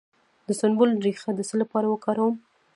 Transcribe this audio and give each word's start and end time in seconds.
د 0.47 0.49
سنبل 0.59 0.89
ریښه 1.05 1.31
د 1.35 1.41
څه 1.49 1.55
لپاره 1.61 1.87
وکاروم؟ 1.89 2.35